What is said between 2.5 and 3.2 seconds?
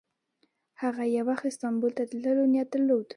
نیت درلود.